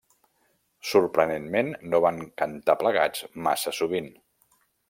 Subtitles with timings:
[0.91, 4.13] Sorprenentment, no van cantar plegats massa sovint.